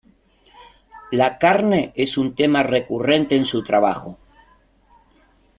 [1.11, 4.17] La carne es un tema recurrente en su trabajo.